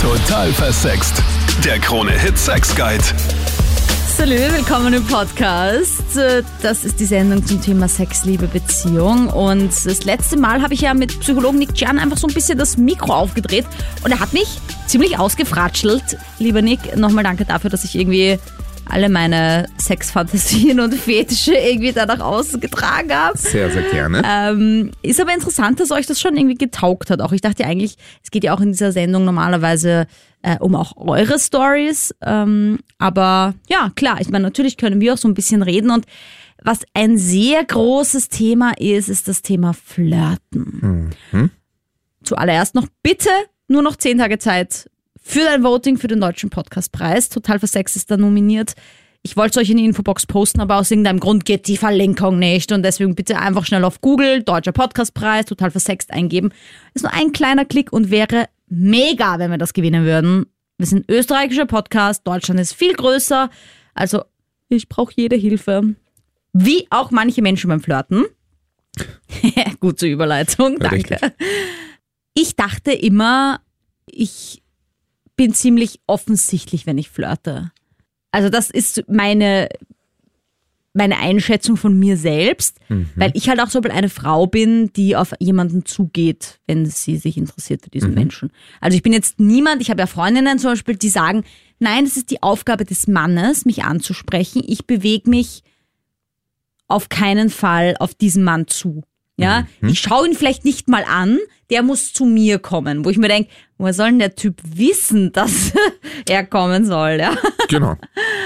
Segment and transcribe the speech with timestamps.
[0.00, 1.20] Total versext.
[1.64, 3.02] Der Krone-Hit Sex Guide.
[4.16, 6.02] Salü, willkommen im Podcast.
[6.62, 9.26] Das ist die Sendung zum Thema Sex, Liebe, Beziehung.
[9.26, 12.56] Und das letzte Mal habe ich ja mit Psychologen Nick Jan einfach so ein bisschen
[12.56, 13.66] das Mikro aufgedreht
[14.04, 16.16] und er hat mich ziemlich ausgefratschelt.
[16.38, 18.38] Lieber Nick, nochmal danke dafür, dass ich irgendwie
[18.88, 23.36] alle meine Sexfantasien und Fetische irgendwie danach ausgetragen habe.
[23.36, 24.22] Sehr, sehr gerne.
[24.24, 27.20] Ähm, ist aber interessant, dass euch das schon irgendwie getaugt hat.
[27.20, 30.06] Auch ich dachte ja eigentlich, es geht ja auch in dieser Sendung normalerweise
[30.42, 32.14] äh, um auch eure Stories.
[32.22, 36.06] Ähm, aber ja, klar, ich meine, natürlich können wir auch so ein bisschen reden und
[36.62, 41.12] was ein sehr großes Thema ist, ist das Thema Flirten.
[41.30, 41.50] Mhm.
[42.24, 43.30] Zuallererst noch bitte
[43.68, 44.90] nur noch zehn Tage Zeit
[45.28, 47.28] für dein Voting für den Deutschen Podcastpreis.
[47.28, 48.72] Total Versex ist da nominiert.
[49.20, 52.38] Ich wollte es euch in die Infobox posten, aber aus irgendeinem Grund geht die Verlinkung
[52.38, 56.50] nicht und deswegen bitte einfach schnell auf Google Deutscher Podcastpreis, total versext eingeben.
[56.94, 60.46] Ist nur ein kleiner Klick und wäre mega, wenn wir das gewinnen würden.
[60.78, 63.50] Wir sind österreichischer Podcast, Deutschland ist viel größer,
[63.92, 64.22] also
[64.70, 65.94] ich brauche jede Hilfe.
[66.54, 68.24] Wie auch manche Menschen beim Flirten.
[69.80, 71.20] Gute Überleitung, danke.
[71.20, 71.32] Richtig.
[72.32, 73.60] Ich dachte immer,
[74.06, 74.62] ich
[75.38, 77.72] bin ziemlich offensichtlich, wenn ich flirte.
[78.30, 79.68] Also das ist meine,
[80.92, 82.78] meine Einschätzung von mir selbst,
[83.16, 87.38] weil ich halt auch so eine Frau bin, die auf jemanden zugeht, wenn sie sich
[87.38, 88.50] interessiert für diesen Menschen.
[88.80, 91.44] Also ich bin jetzt niemand, ich habe ja Freundinnen zum Beispiel, die sagen,
[91.78, 94.62] nein, es ist die Aufgabe des Mannes, mich anzusprechen.
[94.66, 95.62] Ich bewege mich
[96.88, 99.04] auf keinen Fall auf diesen Mann zu.
[99.40, 101.38] Ja, ich schaue ihn vielleicht nicht mal an,
[101.70, 105.32] der muss zu mir kommen, wo ich mir denke, woher soll denn der Typ wissen,
[105.32, 105.72] dass
[106.28, 107.36] er kommen soll, ja?
[107.68, 107.96] Genau.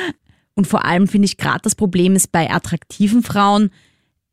[0.54, 3.70] Und vor allem finde ich gerade das Problem ist bei attraktiven Frauen,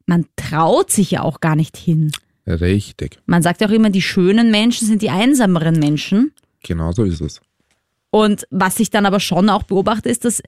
[0.06, 2.12] man traut sich ja auch gar nicht hin.
[2.46, 3.20] Richtig.
[3.26, 6.34] Man sagt ja auch immer, die schönen Menschen sind die einsameren Menschen.
[6.64, 7.40] Genau so ist es.
[8.12, 10.42] Und was ich dann aber schon auch beobachte, ist, dass,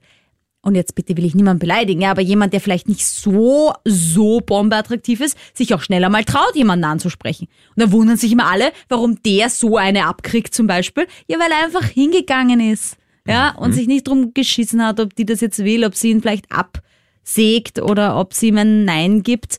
[0.62, 4.40] und jetzt bitte will ich niemanden beleidigen, ja, aber jemand, der vielleicht nicht so, so
[4.40, 7.48] bombeattraktiv ist, sich auch schneller mal traut, jemanden anzusprechen.
[7.70, 11.06] Und dann wundern sich immer alle, warum der so eine abkriegt zum Beispiel.
[11.26, 12.96] Ja, weil er einfach hingegangen ist.
[13.26, 16.20] Ja, und sich nicht drum geschissen hat, ob die das jetzt will, ob sie ihn
[16.20, 19.58] vielleicht absägt oder ob sie ihm ein Nein gibt.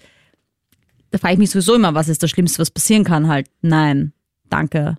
[1.11, 3.27] Da frage ich mich sowieso immer, was ist das Schlimmste, was passieren kann?
[3.27, 4.11] Halt, nein,
[4.49, 4.97] danke.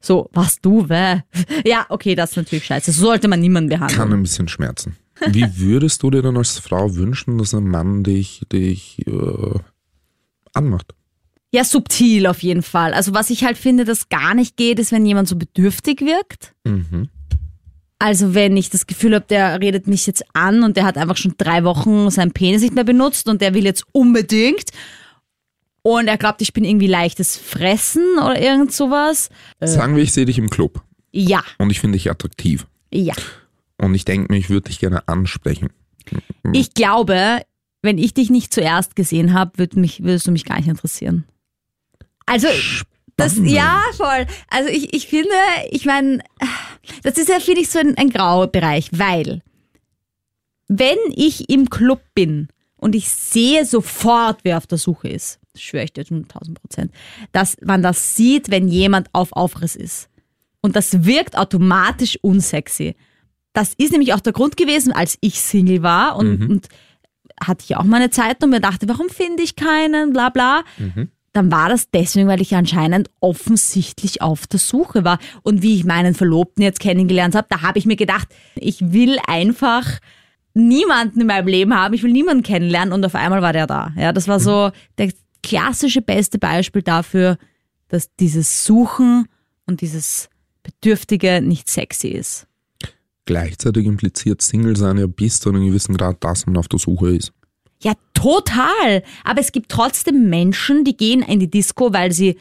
[0.00, 1.20] So, was du, weh?
[1.64, 2.92] Ja, okay, das ist natürlich scheiße.
[2.92, 3.98] So sollte man niemanden behandeln.
[3.98, 4.96] Kann ein bisschen schmerzen.
[5.28, 9.58] Wie würdest du dir dann als Frau wünschen, dass ein Mann dich, dich äh,
[10.52, 10.94] anmacht?
[11.52, 12.92] Ja, subtil auf jeden Fall.
[12.94, 16.52] Also was ich halt finde, das gar nicht geht, ist, wenn jemand so bedürftig wirkt.
[16.64, 17.08] Mhm.
[18.00, 21.16] Also wenn ich das Gefühl habe, der redet mich jetzt an und der hat einfach
[21.16, 24.70] schon drei Wochen seinen Penis nicht mehr benutzt und der will jetzt unbedingt
[25.82, 29.30] und er glaubt, ich bin irgendwie leichtes Fressen oder irgend sowas.
[29.60, 30.82] Sagen wir, ich sehe dich im Club
[31.12, 32.66] Ja, und ich finde dich attraktiv.
[32.92, 33.14] ja.
[33.84, 35.70] Und ich denke mir, ich würde dich gerne ansprechen.
[36.52, 37.42] Ich glaube,
[37.82, 41.24] wenn ich dich nicht zuerst gesehen habe, würd mich, würdest du mich gar nicht interessieren.
[42.26, 42.48] Also,
[43.16, 44.26] das, ja, voll.
[44.48, 45.30] Also ich, ich finde,
[45.70, 46.20] ich meine,
[47.02, 49.42] das ist ja, finde ich, so ein, ein Graubereich, weil
[50.66, 55.62] wenn ich im Club bin und ich sehe sofort, wer auf der Suche ist, das
[55.62, 56.92] schwöre ich dir zu 1000 Prozent,
[57.32, 60.08] dass man das sieht, wenn jemand auf Aufriss ist.
[60.60, 62.96] Und das wirkt automatisch unsexy.
[63.54, 66.68] Das ist nämlich auch der Grund gewesen, als ich Single war und, und
[67.42, 70.62] hatte ich auch mal eine Zeit und mir dachte, warum finde ich keinen, bla bla.
[71.32, 75.18] Dann war das deswegen, weil ich anscheinend offensichtlich auf der Suche war.
[75.42, 79.18] Und wie ich meinen Verlobten jetzt kennengelernt habe, da habe ich mir gedacht, ich will
[79.26, 79.98] einfach
[80.54, 83.92] niemanden in meinem Leben haben, ich will niemanden kennenlernen und auf einmal war der da.
[83.96, 87.38] Ja, das war so der klassische beste Beispiel dafür,
[87.88, 89.26] dass dieses Suchen
[89.66, 90.28] und dieses
[90.62, 92.46] Bedürftige nicht sexy ist.
[93.26, 97.16] Gleichzeitig impliziert Single sein ja bis zu einem gewissen Grad, dass man auf der Suche
[97.16, 97.32] ist.
[97.82, 99.02] Ja, total.
[99.24, 102.36] Aber es gibt trotzdem Menschen, die gehen in die Disco, weil sie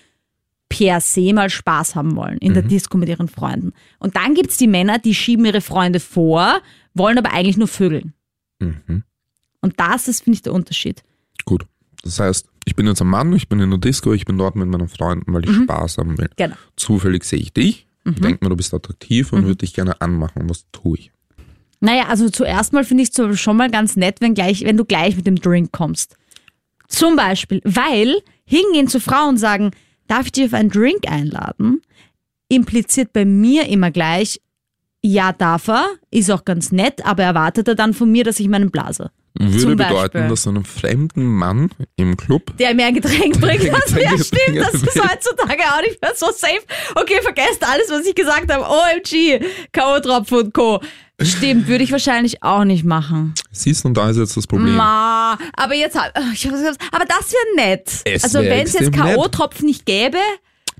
[0.69, 3.73] per se mal Spaß haben wollen in der Disco mit ihren Freunden.
[3.99, 6.61] Und dann gibt's die Männer, die schieben ihre Freunde vor,
[6.93, 8.13] wollen aber eigentlich nur vögeln.
[8.59, 9.03] Mhm.
[9.61, 11.03] Und das ist, finde ich, der Unterschied.
[11.45, 11.65] Gut.
[12.01, 14.55] Das heißt, ich bin jetzt ein Mann, ich bin in der Disco, ich bin dort
[14.55, 16.29] mit meinen Freunden, weil ich Spaß haben will.
[16.35, 16.55] Genau.
[16.75, 20.49] Zufällig sehe ich dich, denke mir, du bist attraktiv und würde dich gerne anmachen.
[20.49, 21.11] Was tue ich?
[21.79, 24.85] Naja, also zuerst mal finde ich es schon mal ganz nett, wenn, gleich, wenn du
[24.85, 26.15] gleich mit dem Drink kommst.
[26.87, 29.71] Zum Beispiel, weil hingehen zu Frauen und sagen,
[30.07, 31.81] darf ich dich auf einen Drink einladen,
[32.47, 34.39] impliziert bei mir immer gleich,
[35.01, 38.47] ja, darf er, ist auch ganz nett, aber erwartet er dann von mir, dass ich
[38.47, 39.11] meinen blase.
[39.35, 43.63] Würde bedeuten, dass du einem fremden Mann im Club Der mir ein Getränk bringt.
[43.73, 46.59] Also, ja, stimmt, das ist heutzutage auch nicht mehr so safe.
[46.95, 48.63] Okay, vergesst alles, was ich gesagt habe.
[48.65, 49.39] OMG,
[49.71, 50.79] K.O.-Tropfen und Co.
[51.21, 53.33] Stimmt, würde ich wahrscheinlich auch nicht machen.
[53.51, 54.75] siehst und da ist jetzt das Problem.
[54.75, 57.89] Ma, aber jetzt, hab- ich aber das wäre nett.
[58.05, 58.91] Es also wär wenn es jetzt.
[58.91, 60.17] K.O.-Tropfen nicht gäbe,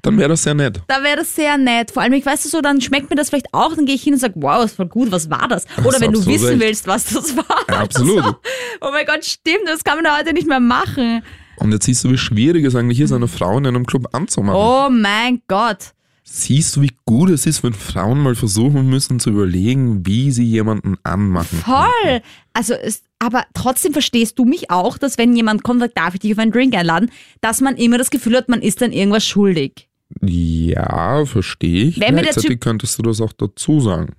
[0.03, 0.81] Dann wäre das sehr nett.
[0.88, 1.89] da wäre das sehr nett.
[1.91, 4.13] Vor allem, ich weiß so, dann schmeckt mir das vielleicht auch, dann gehe ich hin
[4.13, 5.65] und sage, wow, das war gut, was war das?
[5.79, 6.59] Oder Hast wenn du wissen recht.
[6.59, 7.45] willst, was das war.
[7.69, 8.23] Ja, absolut.
[8.23, 8.35] So.
[8.81, 11.23] Oh mein Gott, stimmt, das kann man ja heute nicht mehr machen.
[11.55, 14.59] Und jetzt siehst du, wie schwierig es eigentlich ist, eine Frau in einem Club anzumachen.
[14.59, 15.94] Oh mein Gott.
[16.25, 20.44] Siehst du, wie gut es ist, wenn Frauen mal versuchen müssen zu überlegen, wie sie
[20.45, 21.59] jemanden anmachen.
[21.59, 22.21] Voll.
[22.53, 26.13] Also, es, aber trotzdem verstehst du mich auch, dass wenn jemand kommt und sagt, darf
[26.13, 27.11] ich dich auf einen Drink einladen,
[27.41, 29.89] dass man immer das Gefühl hat, man ist dann irgendwas schuldig.
[30.21, 32.00] Ja, verstehe ich.
[32.00, 34.13] Wenn mir der Typ- könntest du das auch dazu sagen.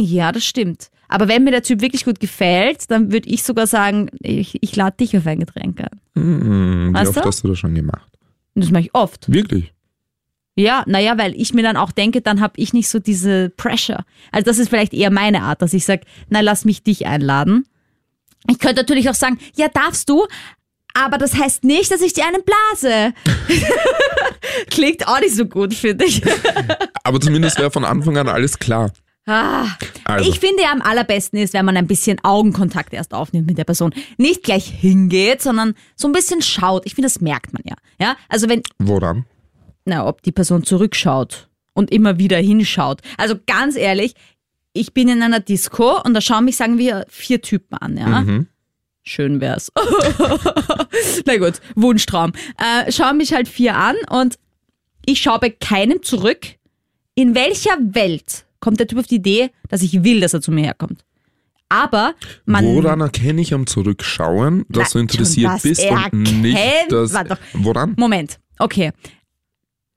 [0.00, 0.90] Ja, das stimmt.
[1.08, 4.74] Aber wenn mir der Typ wirklich gut gefällt, dann würde ich sogar sagen, ich, ich
[4.74, 6.00] lade dich auf ein Getränk ein.
[6.14, 7.28] Hm, wie Weißt oft du?
[7.28, 8.10] hast du das schon gemacht?
[8.54, 9.30] Das mache ich oft.
[9.32, 9.72] Wirklich?
[10.56, 14.04] Ja, naja, weil ich mir dann auch denke, dann habe ich nicht so diese Pressure.
[14.30, 17.66] Also das ist vielleicht eher meine Art, dass ich sage, na lass mich dich einladen.
[18.48, 20.26] Ich könnte natürlich auch sagen, ja darfst du,
[20.94, 23.12] aber das heißt nicht, dass ich dir einen blase.
[24.70, 26.22] Klingt auch nicht so gut, finde ich.
[27.02, 28.92] Aber zumindest wäre von Anfang an alles klar.
[29.26, 29.66] Ah,
[30.04, 33.56] Also, Ich finde ja am allerbesten ist, wenn man ein bisschen Augenkontakt erst aufnimmt mit
[33.56, 33.94] der Person.
[34.18, 36.84] Nicht gleich hingeht, sondern so ein bisschen schaut.
[36.84, 37.74] Ich finde, das merkt man ja.
[37.98, 39.24] Ja, also wenn, woran?
[39.86, 43.00] na, ob die Person zurückschaut und immer wieder hinschaut.
[43.16, 44.14] Also ganz ehrlich,
[44.74, 48.06] ich bin in einer Disco und da schauen mich, sagen wir, vier Typen an, ja.
[48.22, 48.48] Mhm.
[49.04, 49.70] Schön wär's.
[51.26, 52.32] Na gut, Wunschtraum.
[52.58, 54.38] Äh, schauen mich halt vier an und
[55.04, 56.46] ich schaue bei keinem zurück.
[57.14, 60.50] In welcher Welt kommt der Typ auf die Idee, dass ich will, dass er zu
[60.50, 61.04] mir herkommt?
[61.68, 62.14] Aber
[62.46, 62.64] man.
[62.64, 67.12] Woran erkenne ich am Zurückschauen, dass du schon interessiert das bist und nicht erkennt- das.
[67.12, 67.38] Warte doch.
[67.52, 67.94] Woran?
[67.98, 68.92] Moment, okay.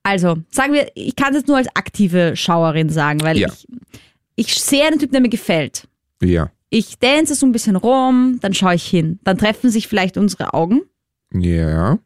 [0.04, 3.50] Also, sagen wir, ich kann es jetzt nur als aktive Schauerin sagen, weil Ja.
[3.50, 3.68] ich,
[4.48, 5.88] ich sehe einen Typ, der mir gefällt.
[6.22, 6.50] Ja.
[6.70, 9.20] Ich dance so ein bisschen rum, dann schaue ich hin.
[9.24, 10.82] Dann treffen sich vielleicht unsere Augen
[11.34, 12.00] Ja.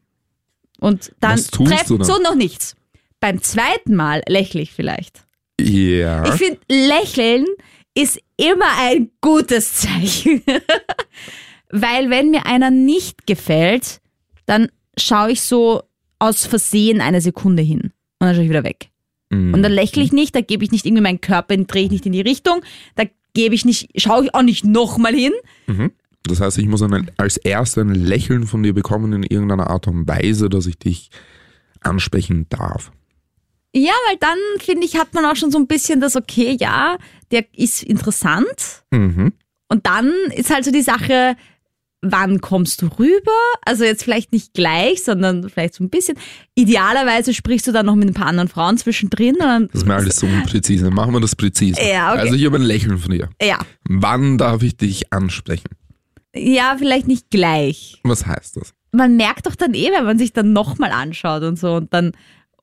[0.80, 2.04] und dann dann?
[2.04, 2.76] so noch nichts.
[3.20, 5.24] Beim zweiten Mal lächle ich vielleicht.
[5.60, 6.24] Ja.
[6.26, 7.46] Ich finde, lächeln
[7.94, 10.42] ist immer ein gutes Zeichen.
[11.70, 14.00] Weil wenn mir einer nicht gefällt,
[14.46, 14.68] dann
[14.98, 15.82] schaue ich so
[16.18, 18.90] aus Versehen eine Sekunde hin und dann schaue ich wieder weg.
[19.30, 19.54] Mhm.
[19.54, 22.06] Und dann lächle ich nicht, da gebe ich nicht irgendwie meinen Körper, drehe ich nicht
[22.06, 22.62] in die Richtung,
[22.94, 23.04] da
[23.34, 25.32] gebe ich nicht, schaue ich auch nicht nochmal hin.
[26.24, 29.88] Das heißt, ich muss ein, als erst ein Lächeln von dir bekommen in irgendeiner Art
[29.88, 31.10] und Weise, dass ich dich
[31.80, 32.92] ansprechen darf.
[33.74, 36.98] Ja, weil dann, finde ich, hat man auch schon so ein bisschen das, okay, ja,
[37.30, 38.84] der ist interessant.
[38.90, 39.32] Mhm.
[39.68, 41.36] Und dann ist halt so die Sache,
[42.02, 43.30] wann kommst du rüber?
[43.64, 46.18] Also jetzt vielleicht nicht gleich, sondern vielleicht so ein bisschen.
[46.54, 49.34] Idealerweise sprichst du dann noch mit ein paar anderen Frauen zwischendrin.
[49.36, 50.90] Und dann, Das ist mir alles so unpräzise.
[50.90, 51.80] Machen wir das präzise.
[51.80, 52.20] Ja, okay.
[52.20, 53.28] Also ich habe ein Lächeln von dir.
[53.40, 53.58] ja,
[53.88, 55.68] Wann darf ich dich ansprechen?
[56.34, 58.00] ja, vielleicht nicht gleich.
[58.04, 58.72] Was heißt das?
[58.90, 62.12] Man merkt doch dann eh, wenn man sich dann nochmal anschaut und so und dann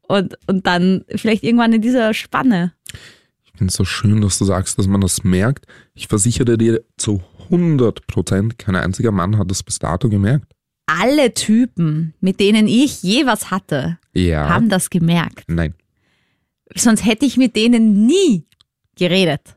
[0.01, 2.74] und, und dann vielleicht irgendwann in dieser Spanne.
[3.45, 5.65] Ich finde es so schön, dass du sagst, dass man das merkt.
[5.94, 10.51] Ich versichere dir zu 100 Prozent, kein einziger Mann hat das bis dato gemerkt.
[10.85, 14.49] Alle Typen, mit denen ich je was hatte, Ja.
[14.49, 15.43] haben das gemerkt.
[15.47, 15.75] Nein.
[16.75, 18.45] Sonst hätte ich mit denen nie
[18.95, 19.55] geredet.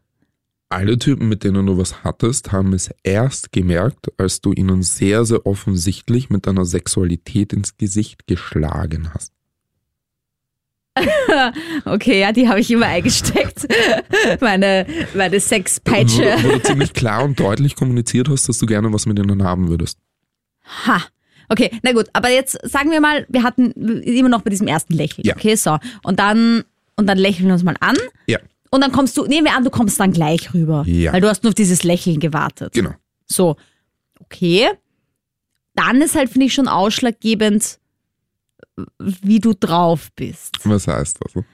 [0.69, 5.25] Alle Typen, mit denen du was hattest, haben es erst gemerkt, als du ihnen sehr,
[5.27, 9.33] sehr offensichtlich mit deiner Sexualität ins Gesicht geschlagen hast.
[11.85, 13.67] Okay, ja, die habe ich immer eingesteckt.
[14.41, 16.37] meine meine Sexpeitsche.
[16.39, 19.43] Wo, wo du ziemlich klar und deutlich kommuniziert hast, dass du gerne was mit ihnen
[19.43, 19.99] haben würdest.
[20.87, 21.03] Ha.
[21.49, 24.95] Okay, na gut, aber jetzt sagen wir mal, wir hatten immer noch bei diesem ersten
[24.95, 25.27] Lächeln.
[25.27, 25.35] Ja.
[25.37, 25.79] Okay, so.
[26.03, 26.65] Und dann,
[26.97, 27.97] und dann lächeln wir uns mal an.
[28.27, 28.39] Ja,
[28.71, 30.85] Und dann kommst du, nehmen wir an, du kommst dann gleich rüber.
[30.87, 31.13] Ja.
[31.13, 32.73] Weil du hast nur auf dieses Lächeln gewartet.
[32.73, 32.93] genau.
[33.27, 33.57] So.
[34.21, 34.69] Okay.
[35.75, 37.79] Dann ist halt, finde ich, schon ausschlaggebend,
[38.99, 40.57] wie du drauf bist.
[40.65, 41.45] Was heißt das?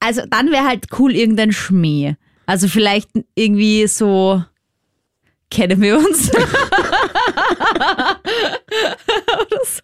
[0.00, 2.14] Also dann wäre halt cool irgendein Schmäh.
[2.46, 4.42] Also vielleicht irgendwie so,
[5.50, 6.30] kennen wir uns?
[9.40, 9.82] Oder so.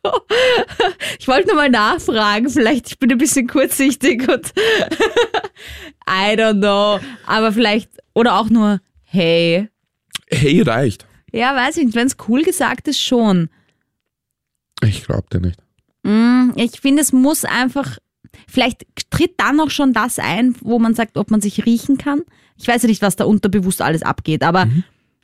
[1.18, 4.52] Ich wollte nur mal nachfragen, vielleicht ich bin ein bisschen kurzsichtig und
[6.08, 7.00] I don't know.
[7.26, 9.68] Aber vielleicht, oder auch nur, hey.
[10.30, 11.06] Hey, reicht.
[11.32, 13.48] Ja, weiß ich nicht, wenn es cool gesagt ist, schon.
[14.82, 15.63] Ich glaub dir nicht.
[16.04, 17.98] Mm, Ich finde, es muss einfach,
[18.46, 22.22] vielleicht tritt dann auch schon das ein, wo man sagt, ob man sich riechen kann.
[22.56, 24.66] Ich weiß ja nicht, was da unterbewusst alles abgeht, aber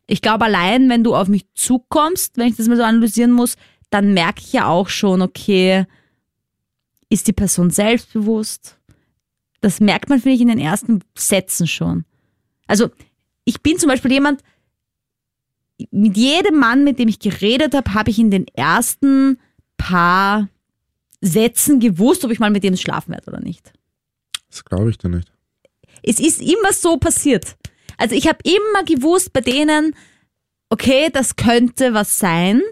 [0.06, 3.54] Ich glaube, allein wenn du auf mich zukommst, wenn ich das mal so analysieren muss,
[3.90, 5.86] dann merke ich ja auch schon, okay,
[7.08, 8.76] ist die Person selbstbewusst?
[9.60, 12.04] Das merkt man, finde ich, in den ersten Sätzen schon.
[12.66, 12.90] Also,
[13.44, 14.42] ich bin zum Beispiel jemand,
[15.92, 19.38] mit jedem Mann, mit dem ich geredet habe, habe ich in den ersten
[19.76, 20.48] paar
[21.20, 23.72] Sätzen gewusst, ob ich mal mit dem schlafen werde oder nicht.
[24.48, 25.32] Das glaube ich dir nicht.
[26.02, 27.56] Es ist immer so passiert.
[27.98, 29.94] Also ich habe immer gewusst bei denen,
[30.70, 32.62] okay, das könnte was sein,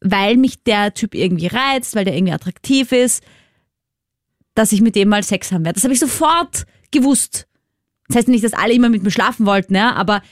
[0.00, 3.24] weil mich der Typ irgendwie reizt, weil der irgendwie attraktiv ist,
[4.54, 5.76] dass ich mit dem mal Sex haben werde.
[5.76, 7.48] Das habe ich sofort gewusst.
[8.08, 10.22] Das heißt nicht, dass alle immer mit mir schlafen wollten, ja, aber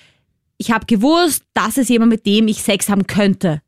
[0.59, 3.63] ich habe gewusst, das ist jemand, mit dem ich Sex haben könnte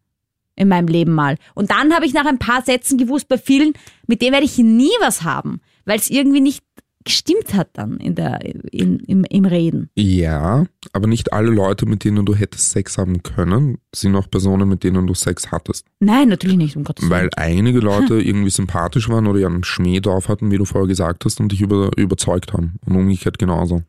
[0.59, 1.37] in meinem Leben mal.
[1.55, 3.73] Und dann habe ich nach ein paar Sätzen gewusst, bei vielen,
[4.07, 6.63] mit dem werde ich nie was haben, weil es irgendwie nicht
[7.05, 9.89] gestimmt hat dann in der, in, im, im Reden.
[9.95, 14.69] Ja, aber nicht alle Leute, mit denen du hättest Sex haben können, sind auch Personen,
[14.69, 15.87] mit denen du Sex hattest.
[16.01, 17.13] Nein, natürlich nicht, um Gottes Willen.
[17.13, 21.25] Weil einige Leute irgendwie sympathisch waren oder ihren Schmäh drauf hatten, wie du vorher gesagt
[21.25, 22.75] hast, und dich über, überzeugt haben.
[22.85, 23.83] Und umgekehrt genauso.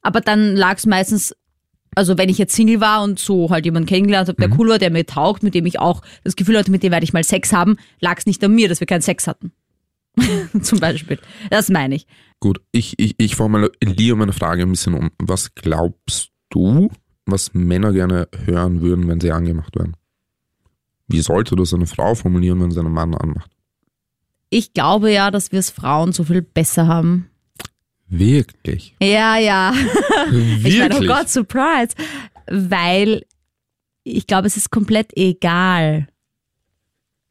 [0.00, 1.34] Aber dann lag es meistens,
[1.94, 4.78] also wenn ich jetzt Single war und so halt jemanden kennengelernt habe, der cool war,
[4.78, 7.24] der mir taugt, mit dem ich auch das Gefühl hatte, mit dem werde ich mal
[7.24, 9.52] Sex haben, lag es nicht an mir, dass wir keinen Sex hatten.
[10.62, 11.18] Zum Beispiel.
[11.50, 12.06] Das meine ich.
[12.40, 15.10] Gut, ich, ich, ich formuliere meine Frage ein bisschen um.
[15.18, 16.90] Was glaubst du,
[17.26, 19.96] was Männer gerne hören würden, wenn sie angemacht werden?
[21.08, 23.50] Wie sollte das eine Frau formulieren, wenn sie einen Mann anmacht?
[24.50, 27.28] Ich glaube ja, dass wir es Frauen so viel besser haben.
[28.18, 28.94] Wirklich?
[29.00, 29.72] Ja, ja.
[30.64, 31.08] Ich meine, oh Wirklich?
[31.08, 31.94] Gott, Surprise.
[32.46, 33.24] Weil
[34.04, 36.08] ich glaube, es ist komplett egal,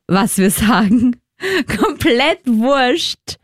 [0.07, 1.15] was wir sagen.
[1.79, 3.37] komplett wurscht,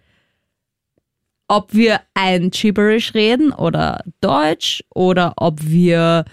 [1.48, 6.26] ob wir ein Gibberish reden oder Deutsch oder ob wir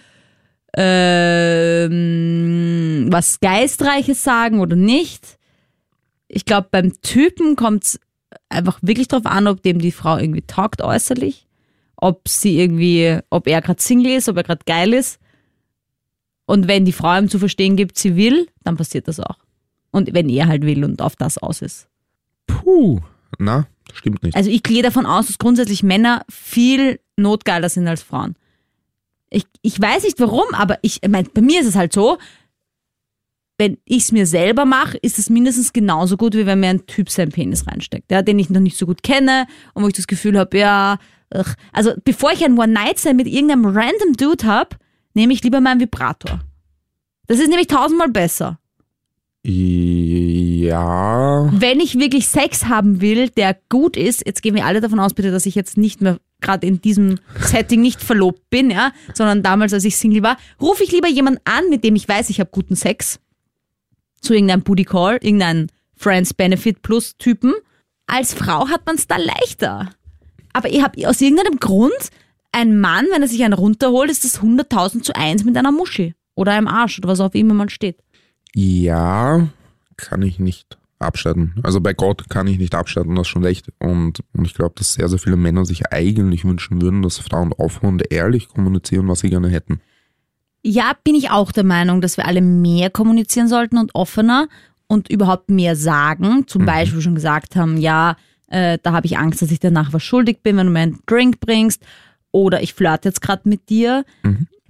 [0.77, 1.97] ähm,
[3.11, 5.39] was Geistreiches sagen oder nicht.
[6.29, 7.99] Ich glaube, beim Typen kommt es
[8.49, 11.47] einfach wirklich darauf an, ob dem die Frau irgendwie taugt äußerlich,
[11.97, 15.19] ob sie irgendwie, ob er gerade Single ist, ob er gerade geil ist.
[16.47, 19.39] Und wenn die Frau ihm zu verstehen gibt, sie will, dann passiert das auch.
[19.91, 21.89] Und wenn er halt will und auf das aus ist.
[22.47, 23.01] Puh,
[23.39, 24.37] na, stimmt nicht.
[24.37, 28.37] Also ich gehe davon aus, dass grundsätzlich Männer viel notgeiler sind als Frauen.
[29.31, 32.19] Ich, ich weiß nicht warum, aber ich, ich mein, bei mir ist es halt so,
[33.59, 36.87] wenn ich es mir selber mache, ist es mindestens genauso gut, wie wenn mir ein
[36.87, 39.95] Typ seinen Penis reinsteckt, ja, den ich noch nicht so gut kenne und wo ich
[39.95, 40.99] das Gefühl habe, ja,
[41.31, 41.55] ach.
[41.73, 44.77] also bevor ich ein One-Night-Stand mit irgendeinem random Dude habe,
[45.15, 46.41] nehme ich lieber meinen Vibrator.
[47.27, 48.59] Das ist nämlich tausendmal besser.
[49.43, 54.99] Ja, wenn ich wirklich Sex haben will, der gut ist, jetzt gehen wir alle davon
[54.99, 58.93] aus, bitte, dass ich jetzt nicht mehr gerade in diesem Setting nicht verlobt bin, ja,
[59.15, 62.29] sondern damals, als ich Single war, rufe ich lieber jemanden an, mit dem ich weiß,
[62.29, 63.21] ich habe guten Sex,
[64.27, 67.55] zu irgendeinem Booty Call, irgendeinem Friends Benefit Plus Typen.
[68.07, 69.91] Als Frau hat man es da leichter.
[70.53, 72.11] Aber ich habe aus irgendeinem Grund,
[72.53, 76.15] ein Mann, wenn er sich einen runterholt, ist das 100.000 zu 1 mit einer Muschel
[76.35, 77.99] oder einem Arsch oder was auch immer man steht.
[78.55, 79.49] ja,
[79.97, 81.55] kann ich nicht abstatten.
[81.63, 83.71] Also bei Gott kann ich nicht abstatten, das ist schon recht.
[83.79, 87.53] Und, und ich glaube, dass sehr, sehr viele Männer sich eigentlich wünschen würden, dass Frauen
[87.53, 89.81] offen und ehrlich kommunizieren, was sie gerne hätten.
[90.69, 94.49] Ja, bin ich auch der Meinung, dass wir alle mehr kommunizieren sollten und offener
[94.89, 96.49] und überhaupt mehr sagen.
[96.49, 98.17] Zum Beispiel schon gesagt haben, ja,
[98.49, 100.99] äh, da habe ich Angst, dass ich danach was schuldig bin, wenn du mir einen
[101.07, 101.85] Drink bringst.
[102.33, 104.05] Oder ich flirte jetzt gerade mit dir.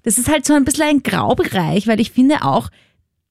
[0.02, 2.68] Das ist halt so ein bisschen ein Graubereich, weil ich finde auch,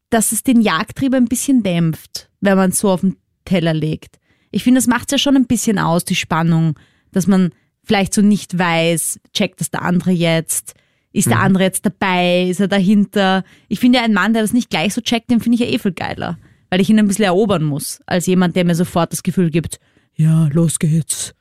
[0.09, 4.17] dass es den Jagdtrieb ein bisschen dämpft, wenn man es so auf den Teller legt.
[4.49, 6.79] Ich finde, das macht ja schon ein bisschen aus, die Spannung,
[7.11, 7.51] dass man
[7.83, 10.73] vielleicht so nicht weiß, checkt das der andere jetzt,
[11.15, 13.43] ist der andere jetzt dabei, ist er dahinter.
[13.69, 15.73] Ich finde ja, ein Mann, der das nicht gleich so checkt, den finde ich ja
[15.73, 16.37] eh viel geiler,
[16.69, 19.79] weil ich ihn ein bisschen erobern muss, als jemand, der mir sofort das Gefühl gibt,
[20.15, 21.33] ja, los geht's.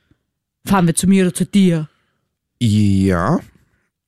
[0.64, 1.88] Fahren wir zu mir oder zu dir.
[2.61, 3.40] Ja,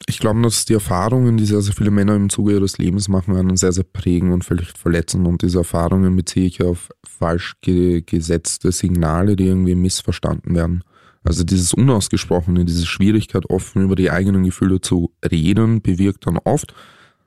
[0.08, 3.37] ich glaube, dass die Erfahrungen, die sehr, sehr viele Männer im Zuge ihres Lebens machen,
[3.37, 5.26] einen sehr, sehr prägen und vielleicht verletzen.
[5.26, 10.85] Und diese Erfahrungen beziehe ich auf falsch ge gesetzte Signale, die irgendwie missverstanden werden.
[11.26, 16.73] Also dieses Unausgesprochene, diese Schwierigkeit, offen über die eigenen Gefühle zu reden, bewirkt dann oft,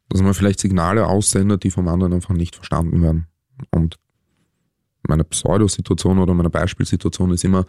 [0.08, 3.28] dass man vielleicht Signale aussendet, die vom anderen einfach nicht verstanden werden.
[3.72, 3.98] Und
[5.06, 7.66] meine Pseudosituation oder meine Beispielsituation ist immer,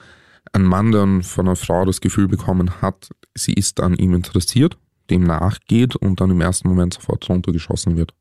[0.53, 4.79] ein Mann, der von einer Frau das Gefühl bekommen hat, sie ist an ihm interessiert,
[5.11, 8.15] dem nachgeht und dann im ersten Moment sofort runtergeschossen wird.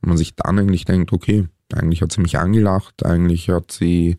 [0.00, 4.18] Und man sich dann eigentlich denkt, okay, eigentlich hat sie mich angelacht, eigentlich hat sie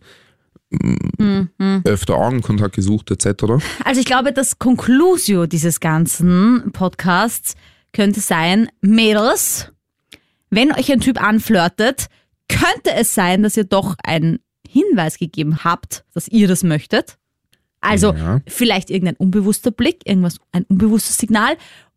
[0.70, 3.44] mm, öfter Augenkontakt gesucht etc.
[3.84, 7.54] Also ich glaube, das Conclusio dieses ganzen Podcasts
[7.92, 9.72] könnte sein, Mädels,
[10.50, 12.06] wenn euch ein Typ anflirtet,
[12.48, 17.18] könnte es sein, dass ihr doch einen Hinweis gegeben habt, dass ihr das möchtet.
[17.80, 18.40] Also Ja.
[18.48, 21.56] vielleicht irgendein unbewusster Blick, irgendwas, ein unbewusstes Signal.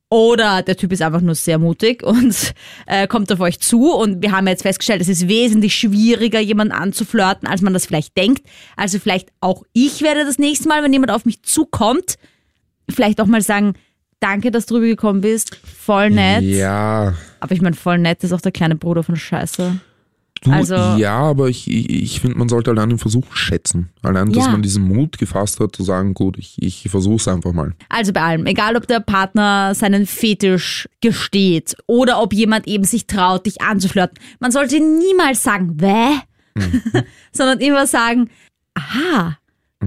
[0.10, 2.54] Oder der Typ ist einfach nur sehr mutig und
[2.86, 3.92] äh, kommt auf euch zu.
[3.92, 8.16] Und wir haben jetzt festgestellt, es ist wesentlich schwieriger, jemanden anzuflirten, als man das vielleicht
[8.16, 8.48] denkt.
[8.78, 12.18] Also vielleicht auch ich werde das nächste Mal, wenn jemand auf mich zukommt,
[12.90, 13.74] vielleicht auch mal sagen,
[14.22, 15.60] danke, dass du drüber gekommen bist.
[15.64, 16.44] Voll nett.
[16.44, 19.80] Ja, Aber ich meine, voll nett ist auch der kleine Bruder von Scheiße.
[20.42, 23.90] Du, Also- ja, aber ich, ich, ich finde, man sollte allein den Versuch schätzen.
[24.02, 24.52] Allein, dass Ja.
[24.52, 27.74] man diesen Mut gefasst hat, zu sagen, gut, ich, ich versuche es einfach mal.
[27.90, 33.08] Also bei allem, egal ob der Partner seinen Fetisch gesteht oder ob jemand eben sich
[33.08, 34.18] traut, dich anzuflirten.
[34.40, 36.20] Man sollte niemals sagen, wä?
[37.32, 38.30] Sondern immer sagen,
[38.74, 39.38] aha.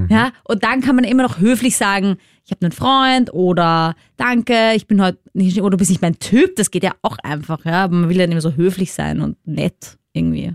[0.08, 4.72] Ja, und dann kann man immer noch höflich sagen, ich habe einen Freund oder danke,
[4.76, 7.64] ich bin heute nicht, oder du bist nicht mein Typ, das geht ja auch einfach,
[7.64, 7.84] ja.
[7.84, 10.54] Aber man will ja nicht immer so höflich sein und nett irgendwie.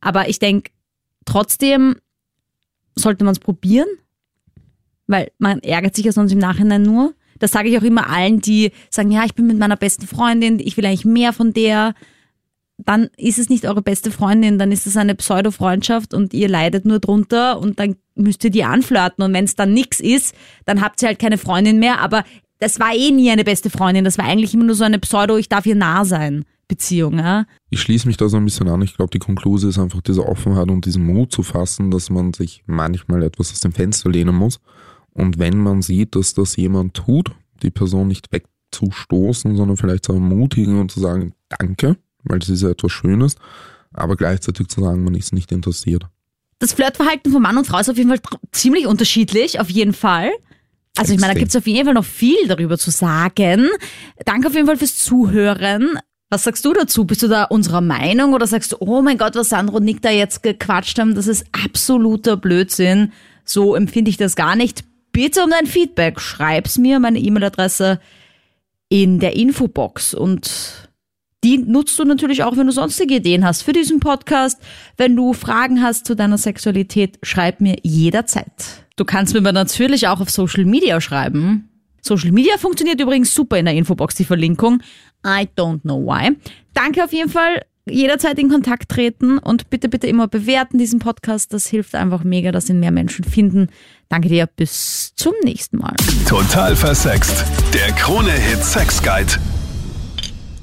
[0.00, 0.70] Aber ich denke,
[1.24, 1.96] trotzdem
[2.94, 3.88] sollte man es probieren,
[5.06, 7.14] weil man ärgert sich ja sonst im Nachhinein nur.
[7.38, 10.58] Das sage ich auch immer allen, die sagen, ja, ich bin mit meiner besten Freundin,
[10.58, 11.94] ich will eigentlich mehr von der.
[12.78, 16.84] Dann ist es nicht eure beste Freundin, dann ist es eine Pseudo-Freundschaft und ihr leidet
[16.84, 20.32] nur drunter und dann müsst ihr die anflirten und wenn es dann nichts ist,
[20.64, 22.22] dann habt ihr halt keine Freundin mehr, aber
[22.60, 25.36] das war eh nie eine beste Freundin, das war eigentlich immer nur so eine Pseudo,
[25.36, 27.46] ich darf ihr nah sein Beziehung, ja.
[27.70, 28.82] Ich schließe mich da so ein bisschen an.
[28.82, 32.34] Ich glaube, die Konklusion ist einfach diese Offenheit und diesen Mut zu fassen, dass man
[32.34, 34.60] sich manchmal etwas aus dem Fenster lehnen muss.
[35.12, 37.32] Und wenn man sieht, dass das jemand tut,
[37.62, 42.62] die Person nicht wegzustoßen, sondern vielleicht zu ermutigen und zu sagen, danke, weil das ist
[42.62, 43.36] ja etwas Schönes,
[43.92, 46.04] aber gleichzeitig zu sagen, man ist nicht interessiert.
[46.60, 48.20] Das Flirtverhalten von Mann und Frau ist auf jeden Fall
[48.52, 50.30] ziemlich unterschiedlich, auf jeden Fall.
[50.96, 53.68] Also ich meine, da gibt es auf jeden Fall noch viel darüber zu sagen.
[54.24, 55.98] Danke auf jeden Fall fürs Zuhören.
[56.30, 57.06] Was sagst du dazu?
[57.06, 60.02] Bist du da unserer Meinung oder sagst du, oh mein Gott, was Sandro und Nick
[60.02, 63.12] da jetzt gequatscht haben, das ist absoluter Blödsinn.
[63.44, 64.84] So empfinde ich das gar nicht.
[65.12, 66.20] Bitte um dein Feedback.
[66.20, 67.98] Schreib's mir, meine E-Mail-Adresse
[68.90, 70.88] in der Infobox und
[71.44, 74.60] die nutzt du natürlich auch, wenn du sonstige Ideen hast für diesen Podcast.
[74.96, 78.86] Wenn du Fragen hast zu deiner Sexualität, schreib mir jederzeit.
[78.96, 81.68] Du kannst mir aber natürlich auch auf Social Media schreiben.
[82.08, 84.82] Social Media funktioniert übrigens super in der Infobox, die Verlinkung.
[85.24, 86.36] I don't know why.
[86.74, 87.62] Danke auf jeden Fall.
[87.90, 91.52] Jederzeit in Kontakt treten und bitte, bitte immer bewerten diesen Podcast.
[91.52, 93.68] Das hilft einfach mega, dass ihn mehr Menschen finden.
[94.08, 94.46] Danke dir.
[94.46, 95.94] Bis zum nächsten Mal.
[96.28, 97.44] Total versext.
[97.72, 99.32] Der Krone-Hit Sex Guide.